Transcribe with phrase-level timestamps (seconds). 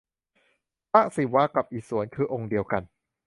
[0.91, 2.81] พระศิวะกับพระอิศวรคือองค์เดียวกัน